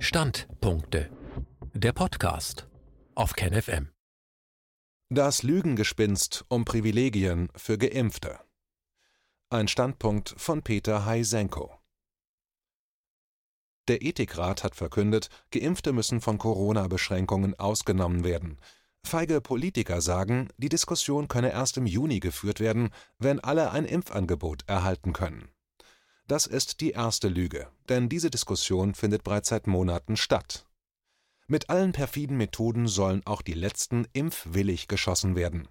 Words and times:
Standpunkte. 0.00 1.10
Der 1.74 1.92
Podcast 1.92 2.68
auf 3.16 3.32
KenFM. 3.32 3.88
Das 5.10 5.42
Lügengespinst 5.42 6.44
um 6.46 6.64
Privilegien 6.64 7.48
für 7.56 7.78
Geimpfte. 7.78 8.38
Ein 9.50 9.66
Standpunkt 9.66 10.36
von 10.38 10.62
Peter 10.62 11.04
Heisenko. 11.04 11.76
Der 13.88 14.02
Ethikrat 14.02 14.62
hat 14.62 14.76
verkündet, 14.76 15.30
Geimpfte 15.50 15.92
müssen 15.92 16.20
von 16.20 16.38
Corona-Beschränkungen 16.38 17.58
ausgenommen 17.58 18.22
werden. 18.22 18.60
Feige 19.04 19.40
Politiker 19.40 20.00
sagen, 20.00 20.48
die 20.58 20.68
Diskussion 20.68 21.26
könne 21.26 21.50
erst 21.50 21.76
im 21.76 21.86
Juni 21.86 22.20
geführt 22.20 22.60
werden, 22.60 22.90
wenn 23.18 23.40
alle 23.40 23.72
ein 23.72 23.84
Impfangebot 23.84 24.62
erhalten 24.68 25.12
können. 25.12 25.48
Das 26.28 26.46
ist 26.46 26.82
die 26.82 26.90
erste 26.90 27.28
Lüge, 27.28 27.68
denn 27.88 28.10
diese 28.10 28.30
Diskussion 28.30 28.94
findet 28.94 29.24
bereits 29.24 29.48
seit 29.48 29.66
Monaten 29.66 30.14
statt. 30.18 30.66
Mit 31.46 31.70
allen 31.70 31.92
perfiden 31.92 32.36
Methoden 32.36 32.86
sollen 32.86 33.26
auch 33.26 33.40
die 33.40 33.54
letzten 33.54 34.06
impfwillig 34.12 34.88
geschossen 34.88 35.36
werden. 35.36 35.68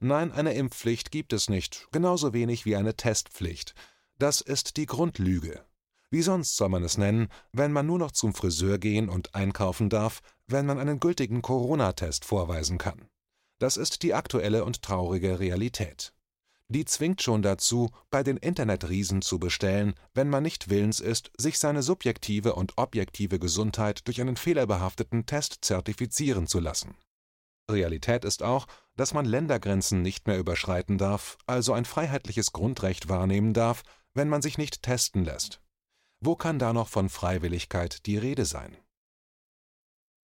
Nein, 0.00 0.32
eine 0.32 0.54
Impfpflicht 0.54 1.12
gibt 1.12 1.32
es 1.32 1.48
nicht, 1.48 1.86
genauso 1.92 2.32
wenig 2.32 2.66
wie 2.66 2.74
eine 2.74 2.96
Testpflicht. 2.96 3.76
Das 4.18 4.40
ist 4.40 4.76
die 4.76 4.86
Grundlüge. 4.86 5.64
Wie 6.10 6.22
sonst 6.22 6.56
soll 6.56 6.70
man 6.70 6.82
es 6.82 6.98
nennen, 6.98 7.28
wenn 7.52 7.72
man 7.72 7.86
nur 7.86 8.00
noch 8.00 8.10
zum 8.10 8.34
Friseur 8.34 8.78
gehen 8.78 9.08
und 9.08 9.36
einkaufen 9.36 9.90
darf, 9.90 10.22
wenn 10.48 10.66
man 10.66 10.80
einen 10.80 10.98
gültigen 10.98 11.40
Corona-Test 11.40 12.24
vorweisen 12.24 12.78
kann? 12.78 13.08
Das 13.60 13.76
ist 13.76 14.02
die 14.02 14.14
aktuelle 14.14 14.64
und 14.64 14.82
traurige 14.82 15.38
Realität. 15.38 16.12
Die 16.72 16.84
zwingt 16.84 17.20
schon 17.20 17.42
dazu, 17.42 17.90
bei 18.10 18.22
den 18.22 18.36
Internetriesen 18.36 19.22
zu 19.22 19.40
bestellen, 19.40 19.94
wenn 20.14 20.30
man 20.30 20.44
nicht 20.44 20.70
willens 20.70 21.00
ist, 21.00 21.32
sich 21.36 21.58
seine 21.58 21.82
subjektive 21.82 22.54
und 22.54 22.78
objektive 22.78 23.40
Gesundheit 23.40 24.06
durch 24.06 24.20
einen 24.20 24.36
fehlerbehafteten 24.36 25.26
Test 25.26 25.58
zertifizieren 25.62 26.46
zu 26.46 26.60
lassen. 26.60 26.94
Realität 27.68 28.24
ist 28.24 28.44
auch, 28.44 28.68
dass 28.96 29.14
man 29.14 29.24
Ländergrenzen 29.24 30.00
nicht 30.00 30.28
mehr 30.28 30.38
überschreiten 30.38 30.96
darf, 30.96 31.38
also 31.46 31.72
ein 31.72 31.84
freiheitliches 31.84 32.52
Grundrecht 32.52 33.08
wahrnehmen 33.08 33.52
darf, 33.52 33.82
wenn 34.14 34.28
man 34.28 34.40
sich 34.40 34.56
nicht 34.56 34.82
testen 34.82 35.24
lässt. 35.24 35.60
Wo 36.20 36.36
kann 36.36 36.60
da 36.60 36.72
noch 36.72 36.88
von 36.88 37.08
Freiwilligkeit 37.08 38.06
die 38.06 38.16
Rede 38.16 38.44
sein? 38.44 38.76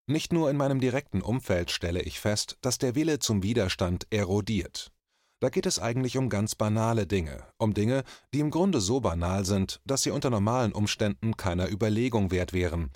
Nicht 0.09 0.33
nur 0.33 0.49
in 0.49 0.57
meinem 0.57 0.79
direkten 0.79 1.23
Umfeld 1.23 1.73
stelle 1.73 2.03
ich 2.03 2.21
fest, 2.21 2.57
dass 2.61 2.79
der 2.79 2.95
Wille 2.95 3.19
zum 3.19 3.43
Widerstand 3.43 4.07
erodiert. 4.11 4.93
Da 5.41 5.51
geht 5.51 5.67
es 5.67 5.79
eigentlich 5.79 6.17
um 6.17 6.31
ganz 6.31 6.55
banale 6.55 7.07
Dinge, 7.07 7.45
um 7.59 7.75
Dinge, 7.75 8.05
die 8.33 8.41
im 8.41 8.51
Grunde 8.51 8.81
so 8.81 9.01
banal 9.01 9.45
sind, 9.45 9.81
dass 9.85 10.03
sie 10.03 10.11
unter 10.11 10.31
normalen 10.31 10.73
Umständen 10.73 11.37
keiner 11.37 11.71
Überlegung 11.71 12.31
wert 12.31 12.53
wären. 12.55 12.91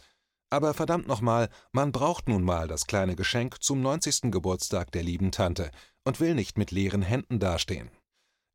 Aber 0.48 0.74
verdammt 0.74 1.06
nochmal, 1.06 1.48
man 1.72 1.92
braucht 1.92 2.28
nun 2.28 2.42
mal 2.42 2.66
das 2.66 2.86
kleine 2.86 3.14
Geschenk 3.14 3.62
zum 3.62 3.82
90. 3.82 4.32
Geburtstag 4.32 4.90
der 4.92 5.02
lieben 5.02 5.32
Tante 5.32 5.70
und 6.04 6.18
will 6.18 6.34
nicht 6.34 6.56
mit 6.56 6.70
leeren 6.70 7.02
Händen 7.02 7.38
dastehen. 7.38 7.90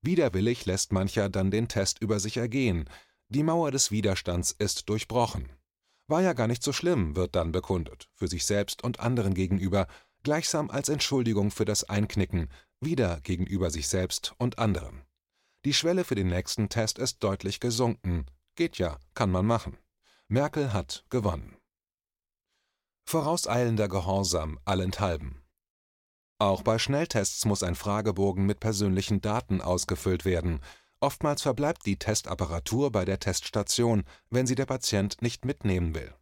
Widerwillig 0.01 0.65
lässt 0.65 0.91
mancher 0.91 1.29
dann 1.29 1.51
den 1.51 1.67
Test 1.67 2.01
über 2.01 2.19
sich 2.19 2.37
ergehen, 2.37 2.89
die 3.29 3.43
Mauer 3.43 3.71
des 3.71 3.91
Widerstands 3.91 4.51
ist 4.51 4.89
durchbrochen. 4.89 5.49
War 6.07 6.21
ja 6.21 6.33
gar 6.33 6.47
nicht 6.47 6.61
so 6.61 6.73
schlimm, 6.73 7.15
wird 7.15 7.35
dann 7.35 7.51
bekundet, 7.51 8.09
für 8.13 8.27
sich 8.27 8.45
selbst 8.45 8.83
und 8.83 8.99
anderen 8.99 9.33
gegenüber, 9.33 9.87
gleichsam 10.21 10.69
als 10.69 10.89
Entschuldigung 10.89 11.49
für 11.49 11.65
das 11.65 11.83
Einknicken, 11.85 12.49
wieder 12.81 13.19
gegenüber 13.21 13.69
sich 13.69 13.87
selbst 13.87 14.33
und 14.37 14.59
anderen. 14.59 15.03
Die 15.65 15.73
Schwelle 15.73 16.03
für 16.03 16.15
den 16.15 16.27
nächsten 16.27 16.69
Test 16.69 16.99
ist 16.99 17.23
deutlich 17.23 17.59
gesunken. 17.59 18.25
Geht 18.55 18.77
ja, 18.77 18.99
kann 19.13 19.31
man 19.31 19.45
machen. 19.45 19.77
Merkel 20.27 20.73
hat 20.73 21.05
gewonnen. 21.09 21.57
Vorauseilender 23.05 23.87
Gehorsam 23.87 24.59
allenthalben. 24.65 25.43
Auch 26.37 26.63
bei 26.63 26.79
Schnelltests 26.79 27.45
muss 27.45 27.63
ein 27.63 27.75
Fragebogen 27.75 28.45
mit 28.45 28.59
persönlichen 28.59 29.21
Daten 29.21 29.61
ausgefüllt 29.61 30.25
werden, 30.25 30.61
Oftmals 31.05 31.41
verbleibt 31.43 31.85
die 31.85 31.97
Testapparatur 31.97 32.91
bei 32.91 33.05
der 33.05 33.19
Teststation, 33.19 34.05
wenn 34.29 34.47
sie 34.47 34.55
der 34.55 34.65
Patient 34.65 35.21
nicht 35.21 35.45
mitnehmen 35.45 35.93
will. 35.93 36.13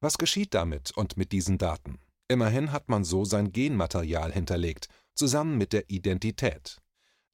Was 0.00 0.18
geschieht 0.18 0.54
damit 0.54 0.92
und 0.92 1.16
mit 1.16 1.32
diesen 1.32 1.58
Daten? 1.58 1.98
Immerhin 2.28 2.70
hat 2.70 2.88
man 2.88 3.02
so 3.02 3.24
sein 3.24 3.52
Genmaterial 3.52 4.32
hinterlegt, 4.32 4.88
zusammen 5.20 5.58
mit 5.58 5.74
der 5.74 5.90
Identität. 5.90 6.80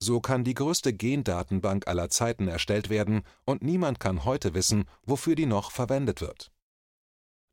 So 0.00 0.20
kann 0.20 0.42
die 0.42 0.54
größte 0.54 0.92
Gendatenbank 0.92 1.86
aller 1.86 2.10
Zeiten 2.10 2.48
erstellt 2.48 2.90
werden 2.90 3.22
und 3.44 3.62
niemand 3.62 4.00
kann 4.00 4.24
heute 4.24 4.54
wissen, 4.54 4.84
wofür 5.04 5.36
die 5.36 5.46
noch 5.46 5.70
verwendet 5.70 6.20
wird. 6.20 6.50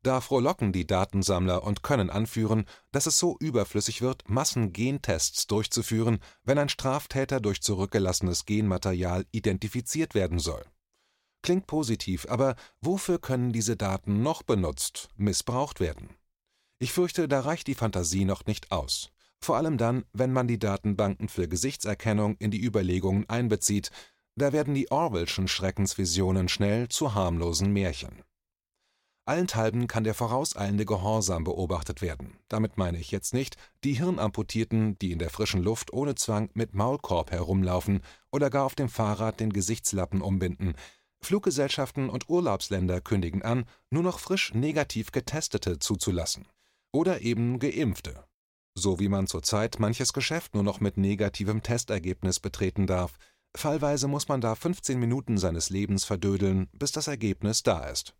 Da 0.02 0.20
frohlocken 0.20 0.72
die 0.72 0.86
Datensammler 0.86 1.62
und 1.62 1.82
können 1.84 2.10
anführen, 2.10 2.66
dass 2.90 3.06
es 3.06 3.16
so 3.16 3.38
überflüssig 3.38 4.02
wird, 4.02 4.28
Massengentests 4.28 5.46
durchzuführen, 5.46 6.18
wenn 6.42 6.58
ein 6.58 6.68
Straftäter 6.68 7.40
durch 7.40 7.62
zurückgelassenes 7.62 8.44
Genmaterial 8.44 9.24
identifiziert 9.30 10.14
werden 10.14 10.40
soll. 10.40 10.64
Klingt 11.42 11.68
positiv, 11.68 12.26
aber 12.28 12.56
wofür 12.80 13.20
können 13.20 13.52
diese 13.52 13.76
Daten 13.76 14.22
noch 14.22 14.42
benutzt, 14.42 15.08
missbraucht 15.16 15.78
werden? 15.78 16.10
Ich 16.80 16.92
fürchte, 16.92 17.28
da 17.28 17.40
reicht 17.40 17.68
die 17.68 17.76
Fantasie 17.76 18.24
noch 18.24 18.44
nicht 18.46 18.72
aus. 18.72 19.13
Vor 19.44 19.58
allem 19.58 19.76
dann, 19.76 20.06
wenn 20.14 20.32
man 20.32 20.48
die 20.48 20.58
Datenbanken 20.58 21.28
für 21.28 21.48
Gesichtserkennung 21.48 22.36
in 22.38 22.50
die 22.50 22.64
Überlegungen 22.64 23.28
einbezieht, 23.28 23.90
da 24.36 24.54
werden 24.54 24.72
die 24.72 24.90
Orwellschen 24.90 25.48
Schreckensvisionen 25.48 26.48
schnell 26.48 26.88
zu 26.88 27.14
harmlosen 27.14 27.70
Märchen. 27.70 28.22
Allenthalben 29.26 29.86
kann 29.86 30.02
der 30.02 30.14
vorauseilende 30.14 30.86
Gehorsam 30.86 31.44
beobachtet 31.44 32.00
werden. 32.00 32.38
Damit 32.48 32.78
meine 32.78 32.96
ich 32.96 33.10
jetzt 33.10 33.34
nicht 33.34 33.58
die 33.84 33.92
Hirnamputierten, 33.92 34.98
die 34.98 35.12
in 35.12 35.18
der 35.18 35.28
frischen 35.28 35.62
Luft 35.62 35.92
ohne 35.92 36.14
Zwang 36.14 36.48
mit 36.54 36.74
Maulkorb 36.74 37.30
herumlaufen 37.30 38.00
oder 38.32 38.48
gar 38.48 38.64
auf 38.64 38.74
dem 38.74 38.88
Fahrrad 38.88 39.40
den 39.40 39.52
Gesichtslappen 39.52 40.22
umbinden. 40.22 40.72
Fluggesellschaften 41.20 42.08
und 42.08 42.30
Urlaubsländer 42.30 43.02
kündigen 43.02 43.42
an, 43.42 43.66
nur 43.90 44.04
noch 44.04 44.20
frisch 44.20 44.54
negativ 44.54 45.12
Getestete 45.12 45.80
zuzulassen. 45.80 46.48
Oder 46.92 47.20
eben 47.20 47.58
Geimpfte. 47.58 48.24
So 48.76 48.98
wie 48.98 49.08
man 49.08 49.26
zurzeit 49.26 49.78
manches 49.78 50.12
Geschäft 50.12 50.54
nur 50.54 50.64
noch 50.64 50.80
mit 50.80 50.96
negativem 50.96 51.62
Testergebnis 51.62 52.40
betreten 52.40 52.86
darf. 52.86 53.18
Fallweise 53.56 54.08
muss 54.08 54.26
man 54.26 54.40
da 54.40 54.56
15 54.56 54.98
Minuten 54.98 55.38
seines 55.38 55.70
Lebens 55.70 56.04
verdödeln, 56.04 56.68
bis 56.72 56.90
das 56.90 57.06
Ergebnis 57.06 57.62
da 57.62 57.86
ist. 57.86 58.14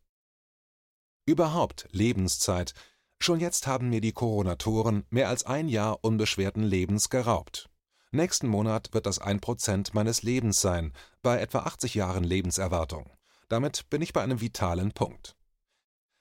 Überhaupt 1.27 1.89
Lebenszeit. 1.91 2.73
Schon 3.19 3.41
jetzt 3.41 3.67
haben 3.67 3.89
mir 3.89 4.01
die 4.01 4.13
Coronatoren 4.13 5.05
mehr 5.11 5.29
als 5.29 5.45
ein 5.45 5.69
Jahr 5.69 5.99
unbeschwerten 6.03 6.63
Lebens 6.63 7.11
geraubt. 7.11 7.69
Nächsten 8.13 8.47
Monat 8.47 8.91
wird 8.93 9.07
das 9.07 9.19
ein 9.19 9.41
Prozent 9.41 9.93
meines 9.93 10.23
Lebens 10.23 10.61
sein, 10.61 10.93
bei 11.23 11.41
etwa 11.41 11.61
80 11.61 11.95
Jahren 11.95 12.23
Lebenserwartung. 12.23 13.11
Damit 13.49 13.91
bin 13.91 14.03
ich 14.03 14.13
bei 14.13 14.23
einem 14.23 14.41
vitalen 14.41 14.93
Punkt. 14.93 15.37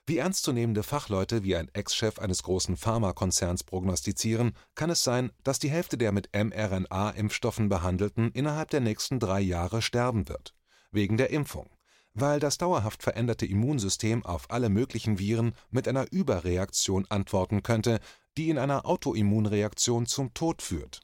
Wie 0.06 0.18
ernstzunehmende 0.18 0.84
Fachleute 0.84 1.44
wie 1.44 1.56
ein 1.56 1.69
Ex-Chef 1.74 2.19
eines 2.19 2.44
großen 2.44 2.75
Pharmakonzerns 2.75 3.64
prognostizieren, 3.64 4.53
kann 4.75 4.90
es 4.90 5.03
sein, 5.03 5.31
dass 5.44 5.59
die 5.59 5.69
Hälfte 5.69 5.97
der 5.97 6.12
mit 6.12 6.30
mRNA-Impfstoffen 6.34 7.69
Behandelten 7.69 8.31
innerhalb 8.31 8.69
der 8.69 8.81
nächsten 8.81 9.19
drei 9.19 9.40
Jahre 9.40 9.81
sterben 9.81 10.28
wird. 10.28 10.53
Wegen 10.92 11.18
der 11.18 11.30
Impfung 11.30 11.69
weil 12.13 12.40
das 12.40 12.58
dauerhaft 12.58 13.03
veränderte 13.03 13.46
Immunsystem 13.46 14.25
auf 14.25 14.52
alle 14.52 14.69
möglichen 14.69 15.19
Viren 15.19 15.53
mit 15.72 15.88
einer 15.88 16.12
Überreaktion 16.12 17.06
antworten 17.09 17.63
könnte, 17.63 18.00
die 18.38 18.50
in 18.50 18.58
einer 18.58 18.86
Autoimmunreaktion 18.86 20.06
zum 20.06 20.34
Tod 20.34 20.62
führt. 20.62 21.02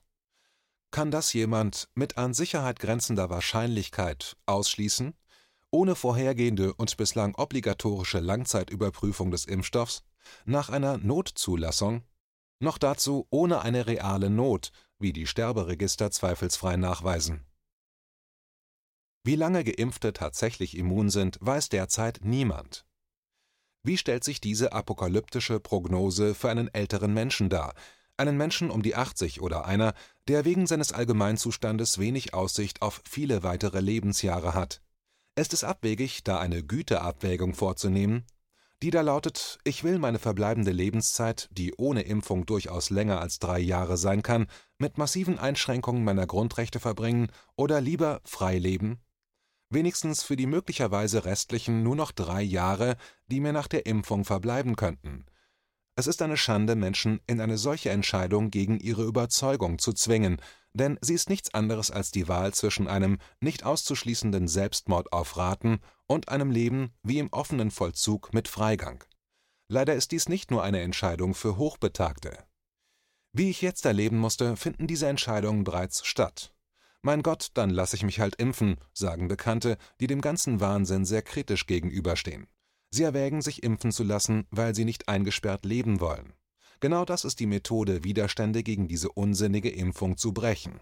Kann 0.91 1.11
das 1.11 1.33
jemand 1.33 1.89
mit 1.93 2.17
an 2.17 2.33
Sicherheit 2.33 2.79
grenzender 2.79 3.29
Wahrscheinlichkeit 3.29 4.37
ausschließen, 4.45 5.13
ohne 5.71 5.95
vorhergehende 5.95 6.73
und 6.73 6.95
bislang 6.97 7.35
obligatorische 7.35 8.19
Langzeitüberprüfung 8.19 9.31
des 9.31 9.45
Impfstoffs, 9.45 10.03
nach 10.45 10.69
einer 10.69 10.97
Notzulassung, 10.97 12.03
noch 12.59 12.77
dazu 12.77 13.27
ohne 13.29 13.61
eine 13.61 13.87
reale 13.87 14.29
Not, 14.29 14.71
wie 14.97 15.13
die 15.13 15.27
Sterberegister 15.27 16.11
zweifelsfrei 16.11 16.75
nachweisen 16.75 17.45
wie 19.29 19.35
lange 19.35 19.63
Geimpfte 19.63 20.13
tatsächlich 20.13 20.77
immun 20.77 21.09
sind, 21.09 21.37
weiß 21.41 21.69
derzeit 21.69 22.21
niemand. 22.23 22.85
Wie 23.83 23.97
stellt 23.97 24.23
sich 24.23 24.41
diese 24.41 24.73
apokalyptische 24.73 25.59
Prognose 25.59 26.33
für 26.33 26.49
einen 26.49 26.73
älteren 26.73 27.13
Menschen 27.13 27.49
dar, 27.49 27.73
einen 28.17 28.37
Menschen 28.37 28.71
um 28.71 28.81
die 28.81 28.95
80 28.95 29.41
oder 29.41 29.65
einer, 29.65 29.93
der 30.27 30.45
wegen 30.45 30.67
seines 30.67 30.91
Allgemeinzustandes 30.91 31.99
wenig 31.99 32.33
Aussicht 32.33 32.81
auf 32.81 33.01
viele 33.07 33.43
weitere 33.43 33.81
Lebensjahre 33.81 34.53
hat? 34.55 34.81
Ist 35.39 35.53
es 35.53 35.63
abwegig, 35.63 36.25
da 36.25 36.37
eine 36.37 36.63
Güteabwägung 36.63 37.53
vorzunehmen? 37.53 38.25
Die 38.83 38.89
da 38.89 38.99
lautet, 38.99 39.57
ich 39.63 39.85
will 39.85 39.97
meine 39.97 40.19
verbleibende 40.19 40.71
Lebenszeit, 40.71 41.47
die 41.53 41.73
ohne 41.75 42.01
Impfung 42.01 42.45
durchaus 42.45 42.89
länger 42.89 43.21
als 43.21 43.39
drei 43.39 43.59
Jahre 43.59 43.95
sein 43.95 44.21
kann, 44.21 44.47
mit 44.77 44.97
massiven 44.97 45.39
Einschränkungen 45.39 46.03
meiner 46.03 46.27
Grundrechte 46.27 46.81
verbringen 46.81 47.31
oder 47.55 47.79
lieber 47.79 48.19
frei 48.25 48.57
leben? 48.57 48.99
wenigstens 49.69 50.23
für 50.23 50.35
die 50.35 50.47
möglicherweise 50.47 51.25
restlichen 51.25 51.83
nur 51.83 51.95
noch 51.95 52.11
drei 52.11 52.41
Jahre, 52.41 52.97
die 53.27 53.39
mir 53.39 53.53
nach 53.53 53.67
der 53.67 53.85
Impfung 53.85 54.25
verbleiben 54.25 54.75
könnten. 54.75 55.25
Es 55.99 56.07
ist 56.07 56.21
eine 56.21 56.37
Schande, 56.37 56.77
Menschen 56.77 57.19
in 57.27 57.41
eine 57.41 57.57
solche 57.57 57.89
Entscheidung 57.89 58.51
gegen 58.51 58.79
ihre 58.79 59.03
Überzeugung 59.03 59.79
zu 59.79 59.91
zwingen, 59.91 60.41
denn 60.71 60.97
sie 61.01 61.13
ist 61.13 61.29
nichts 61.29 61.53
anderes 61.53 61.91
als 61.91 62.09
die 62.09 62.29
Wahl 62.29 62.53
zwischen 62.53 62.87
einem 62.87 63.17
nicht 63.41 63.65
auszuschließenden 63.65 64.47
Selbstmord 64.47 65.11
auf 65.11 65.35
Raten 65.35 65.81
und 66.07 66.29
einem 66.29 66.51
Leben 66.51 66.93
wie 67.03 67.19
im 67.19 67.27
offenen 67.33 67.69
Vollzug 67.69 68.33
mit 68.33 68.47
Freigang. 68.47 69.03
Leider 69.67 69.93
ist 69.93 70.13
dies 70.13 70.29
nicht 70.29 70.51
nur 70.51 70.63
eine 70.63 70.79
Entscheidung 70.79 71.35
für 71.35 71.57
Hochbetagte. 71.57 72.45
Wie 73.33 73.49
ich 73.49 73.61
jetzt 73.61 73.83
erleben 73.83 74.19
musste, 74.19 74.55
finden 74.55 74.87
diese 74.87 75.09
Entscheidungen 75.09 75.65
bereits 75.65 76.05
statt. 76.05 76.53
Mein 77.01 77.23
Gott, 77.23 77.49
dann 77.55 77.71
lasse 77.71 77.97
ich 77.97 78.03
mich 78.03 78.21
halt 78.21 78.35
impfen, 78.35 78.77
sagen 78.93 79.27
Bekannte, 79.27 79.77
die 79.99 80.07
dem 80.07 80.21
ganzen 80.21 80.61
Wahnsinn 80.61 81.03
sehr 81.03 81.23
kritisch 81.23 81.65
gegenüberstehen. 81.65 82.47
Sie 82.91 83.03
erwägen, 83.03 83.41
sich 83.41 83.63
impfen 83.63 83.91
zu 83.91 84.03
lassen, 84.03 84.47
weil 84.49 84.73
sie 84.73 84.85
nicht 84.85 85.07
eingesperrt 85.07 85.65
leben 85.65 85.99
wollen. 85.99 86.33
Genau 86.79 87.05
das 87.05 87.25
ist 87.25 87.39
die 87.39 87.45
Methode, 87.45 88.03
Widerstände 88.03 88.63
gegen 88.63 88.87
diese 88.87 89.11
unsinnige 89.11 89.69
Impfung 89.69 90.17
zu 90.17 90.33
brechen. 90.33 90.79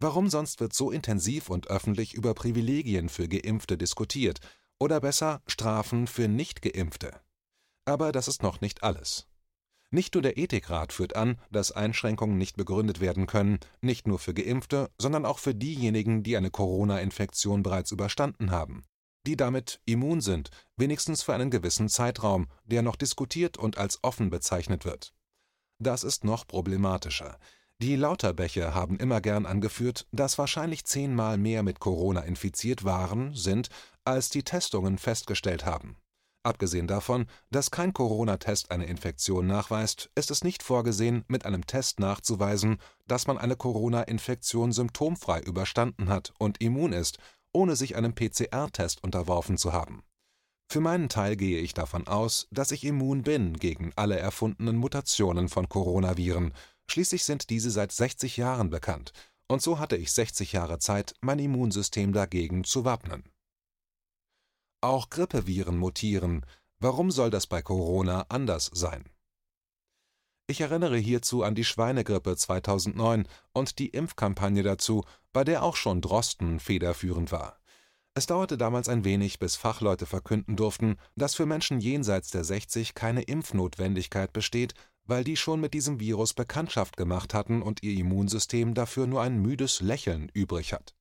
Warum 0.00 0.30
sonst 0.30 0.60
wird 0.60 0.72
so 0.72 0.90
intensiv 0.90 1.50
und 1.50 1.68
öffentlich 1.68 2.14
über 2.14 2.34
Privilegien 2.34 3.08
für 3.08 3.28
Geimpfte 3.28 3.76
diskutiert 3.76 4.40
oder 4.78 5.00
besser 5.00 5.42
Strafen 5.46 6.06
für 6.06 6.28
Nichtgeimpfte? 6.28 7.20
Aber 7.84 8.12
das 8.12 8.28
ist 8.28 8.42
noch 8.42 8.60
nicht 8.60 8.82
alles. 8.82 9.26
Nicht 9.90 10.14
nur 10.14 10.22
der 10.22 10.38
Ethikrat 10.38 10.92
führt 10.92 11.16
an, 11.16 11.40
dass 11.50 11.72
Einschränkungen 11.72 12.36
nicht 12.36 12.56
begründet 12.56 13.00
werden 13.00 13.26
können, 13.26 13.58
nicht 13.80 14.06
nur 14.06 14.18
für 14.18 14.34
Geimpfte, 14.34 14.90
sondern 14.98 15.24
auch 15.24 15.38
für 15.38 15.54
diejenigen, 15.54 16.22
die 16.22 16.36
eine 16.36 16.50
Corona-Infektion 16.50 17.62
bereits 17.62 17.90
überstanden 17.90 18.50
haben 18.50 18.84
die 19.28 19.36
damit 19.36 19.80
immun 19.84 20.22
sind, 20.22 20.50
wenigstens 20.76 21.22
für 21.22 21.34
einen 21.34 21.50
gewissen 21.50 21.90
Zeitraum, 21.90 22.48
der 22.64 22.80
noch 22.80 22.96
diskutiert 22.96 23.58
und 23.58 23.76
als 23.76 24.02
offen 24.02 24.30
bezeichnet 24.30 24.86
wird. 24.86 25.12
Das 25.78 26.02
ist 26.02 26.24
noch 26.24 26.46
problematischer. 26.46 27.38
Die 27.80 27.94
Lauterbäche 27.94 28.74
haben 28.74 28.98
immer 28.98 29.20
gern 29.20 29.44
angeführt, 29.44 30.06
dass 30.12 30.38
wahrscheinlich 30.38 30.84
zehnmal 30.84 31.36
mehr 31.36 31.62
mit 31.62 31.78
Corona 31.78 32.22
infiziert 32.22 32.84
waren, 32.84 33.34
sind, 33.34 33.68
als 34.02 34.30
die 34.30 34.42
Testungen 34.42 34.96
festgestellt 34.96 35.66
haben. 35.66 35.98
Abgesehen 36.42 36.86
davon, 36.86 37.26
dass 37.50 37.70
kein 37.70 37.92
Corona-Test 37.92 38.70
eine 38.70 38.86
Infektion 38.86 39.46
nachweist, 39.46 40.10
ist 40.14 40.30
es 40.30 40.42
nicht 40.42 40.62
vorgesehen, 40.62 41.24
mit 41.28 41.44
einem 41.44 41.66
Test 41.66 42.00
nachzuweisen, 42.00 42.78
dass 43.06 43.26
man 43.26 43.36
eine 43.36 43.56
Corona-Infektion 43.56 44.72
symptomfrei 44.72 45.40
überstanden 45.40 46.08
hat 46.08 46.32
und 46.38 46.62
immun 46.62 46.94
ist 46.94 47.18
ohne 47.58 47.74
sich 47.74 47.96
einem 47.96 48.14
PCR-Test 48.14 49.02
unterworfen 49.02 49.58
zu 49.58 49.72
haben. 49.72 50.04
Für 50.70 50.80
meinen 50.80 51.08
Teil 51.08 51.34
gehe 51.34 51.58
ich 51.58 51.74
davon 51.74 52.06
aus, 52.06 52.46
dass 52.52 52.70
ich 52.70 52.84
immun 52.84 53.24
bin 53.24 53.54
gegen 53.54 53.90
alle 53.96 54.16
erfundenen 54.16 54.76
Mutationen 54.76 55.48
von 55.48 55.68
Coronaviren, 55.68 56.54
schließlich 56.88 57.24
sind 57.24 57.50
diese 57.50 57.72
seit 57.72 57.90
60 57.90 58.36
Jahren 58.36 58.70
bekannt, 58.70 59.12
und 59.48 59.60
so 59.60 59.80
hatte 59.80 59.96
ich 59.96 60.12
60 60.12 60.52
Jahre 60.52 60.78
Zeit, 60.78 61.16
mein 61.20 61.40
Immunsystem 61.40 62.12
dagegen 62.12 62.62
zu 62.62 62.84
wappnen. 62.84 63.24
Auch 64.80 65.10
Grippeviren 65.10 65.76
mutieren, 65.76 66.46
warum 66.78 67.10
soll 67.10 67.30
das 67.30 67.48
bei 67.48 67.60
Corona 67.60 68.26
anders 68.28 68.70
sein? 68.72 69.10
Ich 70.50 70.62
erinnere 70.62 70.96
hierzu 70.96 71.42
an 71.42 71.54
die 71.54 71.64
Schweinegrippe 71.64 72.34
2009 72.34 73.28
und 73.52 73.78
die 73.78 73.88
Impfkampagne 73.88 74.62
dazu, 74.62 75.04
bei 75.34 75.44
der 75.44 75.62
auch 75.62 75.76
schon 75.76 76.00
Drosten 76.00 76.58
federführend 76.58 77.30
war. 77.30 77.58
Es 78.14 78.24
dauerte 78.24 78.56
damals 78.56 78.88
ein 78.88 79.04
wenig, 79.04 79.38
bis 79.38 79.56
Fachleute 79.56 80.06
verkünden 80.06 80.56
durften, 80.56 80.96
dass 81.16 81.34
für 81.34 81.44
Menschen 81.44 81.80
jenseits 81.80 82.30
der 82.30 82.44
60 82.44 82.94
keine 82.94 83.20
Impfnotwendigkeit 83.20 84.32
besteht, 84.32 84.72
weil 85.04 85.22
die 85.22 85.36
schon 85.36 85.60
mit 85.60 85.74
diesem 85.74 86.00
Virus 86.00 86.32
Bekanntschaft 86.32 86.96
gemacht 86.96 87.34
hatten 87.34 87.60
und 87.60 87.82
ihr 87.82 87.98
Immunsystem 87.98 88.72
dafür 88.72 89.06
nur 89.06 89.20
ein 89.20 89.42
müdes 89.42 89.82
Lächeln 89.82 90.30
übrig 90.32 90.72
hat. 90.72 90.94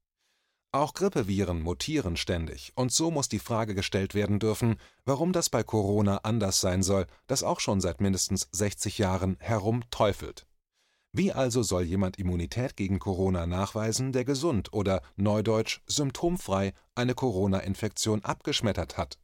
Auch 0.73 0.93
Grippeviren 0.93 1.61
mutieren 1.61 2.17
ständig, 2.17 2.73
und 2.75 2.91
so 2.91 3.09
muss 3.09 3.29
die 3.29 3.39
Frage 3.39 3.73
gestellt 3.73 4.13
werden 4.13 4.37
dürfen, 4.37 4.75
warum 5.05 5.31
das 5.31 5.49
bei 5.49 5.63
Corona 5.63 6.17
anders 6.23 6.59
sein 6.59 6.83
soll, 6.83 7.07
das 7.25 7.41
auch 7.41 7.61
schon 7.61 7.79
seit 7.79 8.01
mindestens 8.01 8.49
60 8.51 8.97
Jahren 8.97 9.37
herumteufelt. 9.39 10.45
Wie 11.13 11.31
also 11.31 11.63
soll 11.63 11.83
jemand 11.83 12.19
Immunität 12.19 12.75
gegen 12.75 12.99
Corona 12.99 13.47
nachweisen, 13.47 14.11
der 14.11 14.25
gesund 14.25 14.73
oder 14.73 15.01
neudeutsch 15.15 15.79
symptomfrei 15.87 16.73
eine 16.95 17.15
Corona-Infektion 17.15 18.23
abgeschmettert 18.25 18.97
hat? 18.97 19.17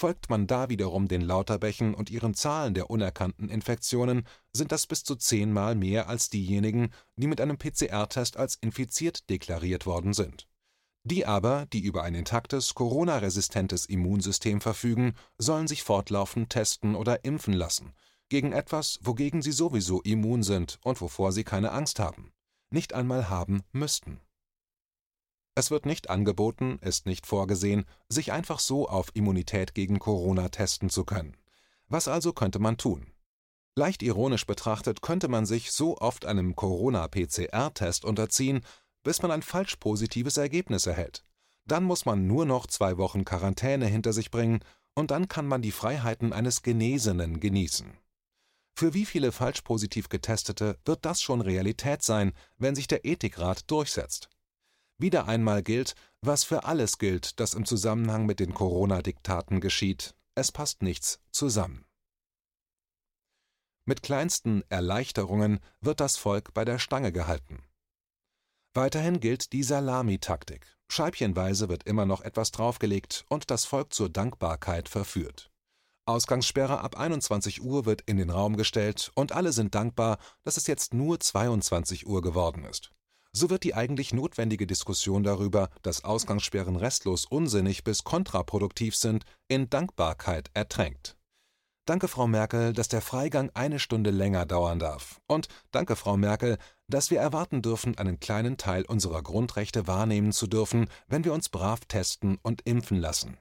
Folgt 0.00 0.30
man 0.30 0.46
da 0.46 0.68
wiederum 0.68 1.08
den 1.08 1.22
Lauterbächen 1.22 1.92
und 1.92 2.08
ihren 2.08 2.32
Zahlen 2.32 2.72
der 2.72 2.88
unerkannten 2.88 3.48
Infektionen, 3.48 4.28
sind 4.52 4.70
das 4.70 4.86
bis 4.86 5.02
zu 5.02 5.16
zehnmal 5.16 5.74
mehr 5.74 6.08
als 6.08 6.30
diejenigen, 6.30 6.90
die 7.16 7.26
mit 7.26 7.40
einem 7.40 7.58
PCR-Test 7.58 8.36
als 8.36 8.54
infiziert 8.54 9.28
deklariert 9.28 9.86
worden 9.86 10.12
sind. 10.12 10.46
Die 11.02 11.26
aber, 11.26 11.66
die 11.72 11.80
über 11.80 12.04
ein 12.04 12.14
intaktes, 12.14 12.74
Corona-resistentes 12.74 13.86
Immunsystem 13.86 14.60
verfügen, 14.60 15.14
sollen 15.36 15.66
sich 15.66 15.82
fortlaufend 15.82 16.50
testen 16.50 16.94
oder 16.94 17.24
impfen 17.24 17.54
lassen, 17.54 17.92
gegen 18.28 18.52
etwas, 18.52 19.00
wogegen 19.02 19.42
sie 19.42 19.52
sowieso 19.52 20.00
immun 20.02 20.44
sind 20.44 20.78
und 20.84 21.00
wovor 21.00 21.32
sie 21.32 21.42
keine 21.42 21.72
Angst 21.72 21.98
haben, 21.98 22.32
nicht 22.70 22.94
einmal 22.94 23.28
haben 23.30 23.64
müssten. 23.72 24.20
Es 25.58 25.72
wird 25.72 25.86
nicht 25.86 26.08
angeboten, 26.08 26.78
ist 26.82 27.04
nicht 27.06 27.26
vorgesehen, 27.26 27.84
sich 28.08 28.30
einfach 28.30 28.60
so 28.60 28.88
auf 28.88 29.10
Immunität 29.14 29.74
gegen 29.74 29.98
Corona 29.98 30.50
testen 30.50 30.88
zu 30.88 31.02
können. 31.04 31.36
Was 31.88 32.06
also 32.06 32.32
könnte 32.32 32.60
man 32.60 32.76
tun? 32.76 33.10
Leicht 33.74 34.04
ironisch 34.04 34.46
betrachtet 34.46 35.02
könnte 35.02 35.26
man 35.26 35.46
sich 35.46 35.72
so 35.72 35.98
oft 35.98 36.26
einem 36.26 36.54
Corona-PCR-Test 36.54 38.04
unterziehen, 38.04 38.60
bis 39.02 39.20
man 39.20 39.32
ein 39.32 39.42
falsch 39.42 39.74
positives 39.80 40.36
Ergebnis 40.36 40.86
erhält. 40.86 41.24
Dann 41.64 41.82
muss 41.82 42.06
man 42.06 42.28
nur 42.28 42.46
noch 42.46 42.68
zwei 42.68 42.96
Wochen 42.96 43.24
Quarantäne 43.24 43.86
hinter 43.86 44.12
sich 44.12 44.30
bringen 44.30 44.60
und 44.94 45.10
dann 45.10 45.26
kann 45.26 45.48
man 45.48 45.60
die 45.60 45.72
Freiheiten 45.72 46.32
eines 46.32 46.62
Genesenen 46.62 47.40
genießen. 47.40 47.98
Für 48.76 48.94
wie 48.94 49.06
viele 49.06 49.32
falsch 49.32 49.62
positiv 49.62 50.08
Getestete 50.08 50.78
wird 50.84 51.04
das 51.04 51.20
schon 51.20 51.40
Realität 51.40 52.04
sein, 52.04 52.32
wenn 52.58 52.76
sich 52.76 52.86
der 52.86 53.04
Ethikrat 53.04 53.68
durchsetzt? 53.68 54.28
Wieder 55.00 55.28
einmal 55.28 55.62
gilt, 55.62 55.94
was 56.22 56.42
für 56.42 56.64
alles 56.64 56.98
gilt, 56.98 57.38
das 57.38 57.54
im 57.54 57.64
Zusammenhang 57.64 58.26
mit 58.26 58.40
den 58.40 58.52
Corona-Diktaten 58.52 59.60
geschieht. 59.60 60.16
Es 60.34 60.50
passt 60.50 60.82
nichts 60.82 61.20
zusammen. 61.30 61.84
Mit 63.84 64.02
kleinsten 64.02 64.64
Erleichterungen 64.68 65.60
wird 65.80 66.00
das 66.00 66.16
Volk 66.16 66.52
bei 66.52 66.64
der 66.64 66.80
Stange 66.80 67.12
gehalten. 67.12 67.62
Weiterhin 68.74 69.20
gilt 69.20 69.52
die 69.52 69.62
Salamitaktik. 69.62 70.66
Scheibchenweise 70.88 71.68
wird 71.68 71.84
immer 71.84 72.04
noch 72.04 72.22
etwas 72.22 72.50
draufgelegt 72.50 73.24
und 73.28 73.52
das 73.52 73.64
Volk 73.64 73.94
zur 73.94 74.08
Dankbarkeit 74.08 74.88
verführt. 74.88 75.52
Ausgangssperre 76.06 76.80
ab 76.80 76.96
21 76.98 77.62
Uhr 77.62 77.86
wird 77.86 78.02
in 78.02 78.16
den 78.16 78.30
Raum 78.30 78.56
gestellt 78.56 79.12
und 79.14 79.30
alle 79.32 79.52
sind 79.52 79.74
dankbar, 79.74 80.18
dass 80.42 80.56
es 80.56 80.66
jetzt 80.66 80.92
nur 80.92 81.20
22 81.20 82.06
Uhr 82.06 82.20
geworden 82.20 82.64
ist 82.64 82.92
so 83.38 83.50
wird 83.50 83.64
die 83.64 83.74
eigentlich 83.74 84.12
notwendige 84.12 84.66
Diskussion 84.66 85.22
darüber, 85.22 85.70
dass 85.82 86.04
Ausgangssperren 86.04 86.76
restlos 86.76 87.24
unsinnig 87.24 87.84
bis 87.84 88.04
kontraproduktiv 88.04 88.96
sind, 88.96 89.24
in 89.46 89.70
Dankbarkeit 89.70 90.50
ertränkt. 90.54 91.16
Danke, 91.86 92.08
Frau 92.08 92.26
Merkel, 92.26 92.74
dass 92.74 92.88
der 92.88 93.00
Freigang 93.00 93.50
eine 93.54 93.78
Stunde 93.78 94.10
länger 94.10 94.44
dauern 94.44 94.78
darf. 94.78 95.22
Und 95.26 95.48
danke, 95.70 95.96
Frau 95.96 96.18
Merkel, 96.18 96.58
dass 96.86 97.10
wir 97.10 97.18
erwarten 97.18 97.62
dürfen, 97.62 97.96
einen 97.96 98.20
kleinen 98.20 98.58
Teil 98.58 98.84
unserer 98.84 99.22
Grundrechte 99.22 99.86
wahrnehmen 99.86 100.32
zu 100.32 100.46
dürfen, 100.46 100.90
wenn 101.06 101.24
wir 101.24 101.32
uns 101.32 101.48
brav 101.48 101.86
testen 101.86 102.38
und 102.42 102.60
impfen 102.66 102.98
lassen. 102.98 103.38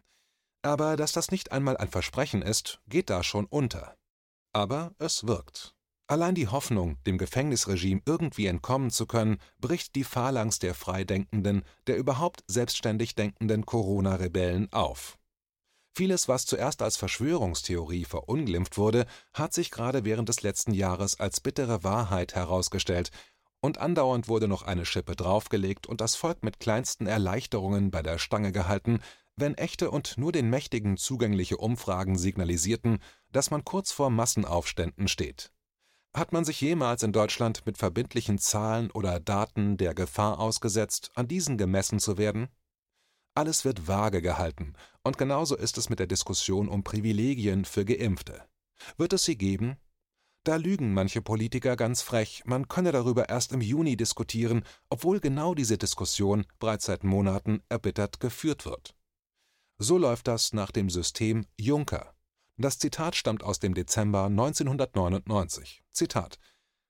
Aber 0.61 0.95
dass 0.95 1.11
das 1.11 1.31
nicht 1.31 1.51
einmal 1.51 1.75
ein 1.75 1.89
Versprechen 1.89 2.41
ist, 2.41 2.79
geht 2.87 3.09
da 3.09 3.21
schon 3.21 3.47
unter. 3.47 3.97
Aber 4.53 4.93
es 4.97 5.27
wirkt. 5.27 5.76
Allein 6.09 6.35
die 6.35 6.47
Hoffnung, 6.47 6.97
dem 7.05 7.17
Gefängnisregime 7.17 8.01
irgendwie 8.05 8.47
entkommen 8.47 8.91
zu 8.91 9.05
können, 9.05 9.39
bricht 9.59 9.93
die 9.95 10.05
Phalanx 10.05 10.57
der 10.57 10.73
Freidenkenden, 10.73 11.63
der 11.87 11.97
überhaupt 11.97 12.45
selbstständig 12.47 13.15
denkenden 13.15 13.65
Corona-Rebellen 13.65 14.71
auf. 14.71 15.17
Vieles, 15.93 16.29
was 16.29 16.45
zuerst 16.45 16.81
als 16.81 16.95
Verschwörungstheorie 16.95 18.05
verunglimpft 18.05 18.77
wurde, 18.77 19.05
hat 19.33 19.53
sich 19.53 19.69
gerade 19.69 20.05
während 20.05 20.29
des 20.29 20.43
letzten 20.43 20.73
Jahres 20.73 21.19
als 21.19 21.41
bittere 21.41 21.83
Wahrheit 21.83 22.35
herausgestellt, 22.35 23.11
und 23.59 23.79
andauernd 23.79 24.27
wurde 24.27 24.47
noch 24.47 24.61
eine 24.61 24.85
Schippe 24.85 25.15
draufgelegt 25.15 25.87
und 25.87 25.99
das 25.99 26.15
Volk 26.15 26.43
mit 26.43 26.59
kleinsten 26.59 27.07
Erleichterungen 27.07 27.91
bei 27.91 28.03
der 28.03 28.19
Stange 28.19 28.51
gehalten, 28.51 28.99
wenn 29.35 29.55
echte 29.55 29.91
und 29.91 30.17
nur 30.17 30.31
den 30.31 30.49
Mächtigen 30.49 30.95
zugängliche 30.95 31.57
Umfragen 31.57 32.17
signalisierten, 32.17 32.99
dass 33.31 33.51
man 33.51 33.65
kurz 33.65 33.91
vor 33.91 34.09
Massenaufständen 34.09 35.07
steht. 35.07 35.51
Hat 36.17 36.33
man 36.33 36.45
sich 36.45 36.59
jemals 36.61 37.03
in 37.03 37.11
Deutschland 37.11 37.67
mit 37.67 37.77
verbindlichen 37.77 38.39
Zahlen 38.39 38.89
oder 38.89 39.19
Daten 39.19 39.77
der 39.77 39.93
Gefahr 39.93 40.39
ausgesetzt, 40.39 41.11
an 41.13 41.27
diesen 41.27 41.59
gemessen 41.59 41.99
zu 41.99 42.17
werden? 42.17 42.47
Alles 43.35 43.65
wird 43.65 43.87
vage 43.87 44.23
gehalten, 44.23 44.73
und 45.03 45.19
genauso 45.19 45.55
ist 45.55 45.77
es 45.77 45.91
mit 45.91 45.99
der 45.99 46.07
Diskussion 46.07 46.69
um 46.69 46.83
Privilegien 46.83 47.65
für 47.65 47.85
Geimpfte. 47.85 48.41
Wird 48.97 49.13
es 49.13 49.25
sie 49.25 49.37
geben? 49.37 49.77
Da 50.43 50.55
lügen 50.55 50.91
manche 50.91 51.21
Politiker 51.21 51.75
ganz 51.75 52.01
frech, 52.01 52.41
man 52.47 52.67
könne 52.67 52.91
darüber 52.91 53.29
erst 53.29 53.51
im 53.51 53.61
Juni 53.61 53.95
diskutieren, 53.95 54.63
obwohl 54.89 55.19
genau 55.19 55.53
diese 55.53 55.77
Diskussion 55.77 56.47
bereits 56.57 56.85
seit 56.85 57.03
Monaten 57.03 57.61
erbittert 57.69 58.19
geführt 58.19 58.65
wird. 58.65 58.95
So 59.77 59.99
läuft 59.99 60.27
das 60.27 60.51
nach 60.51 60.71
dem 60.71 60.89
System 60.89 61.45
Juncker. 61.57 62.15
Das 62.57 62.79
Zitat 62.79 63.15
stammt 63.15 63.43
aus 63.43 63.59
dem 63.59 63.75
Dezember 63.75 64.23
1999. 64.25 65.83
Zitat 65.97 66.39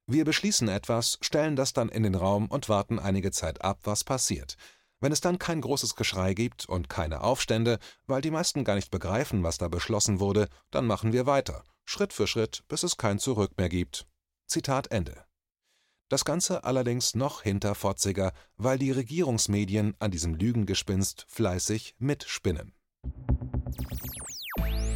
Wir 0.05 0.25
beschließen 0.25 0.67
etwas, 0.67 1.17
stellen 1.21 1.55
das 1.55 1.73
dann 1.73 1.89
in 1.89 2.03
den 2.03 2.15
Raum 2.15 2.47
und 2.47 2.69
warten 2.69 2.99
einige 2.99 3.31
Zeit 3.31 3.61
ab, 3.61 3.79
was 3.83 4.03
passiert. 4.03 4.55
Wenn 4.99 5.11
es 5.11 5.21
dann 5.21 5.39
kein 5.39 5.61
großes 5.61 5.95
Geschrei 5.95 6.33
gibt 6.33 6.67
und 6.67 6.89
keine 6.89 7.21
Aufstände, 7.21 7.79
weil 8.05 8.21
die 8.21 8.31
meisten 8.31 8.63
gar 8.63 8.75
nicht 8.75 8.91
begreifen, 8.91 9.43
was 9.43 9.57
da 9.57 9.67
beschlossen 9.67 10.19
wurde, 10.19 10.49
dann 10.71 10.85
machen 10.85 11.13
wir 11.13 11.25
weiter. 11.25 11.63
Schritt 11.85 12.13
für 12.13 12.27
Schritt, 12.27 12.63
bis 12.67 12.83
es 12.83 12.97
kein 12.97 13.19
Zurück 13.19 13.51
mehr 13.57 13.69
gibt. 13.69 14.07
Zitat 14.47 14.91
Ende. 14.91 15.25
Das 16.09 16.25
Ganze 16.25 16.63
allerdings 16.63 17.15
noch 17.15 17.43
hinterfotziger, 17.43 18.31
weil 18.55 18.79
die 18.79 18.91
Regierungsmedien 18.91 19.95
an 19.99 20.11
diesem 20.11 20.35
Lügengespinst 20.35 21.25
fleißig 21.27 21.95
mitspinnen. 21.99 22.73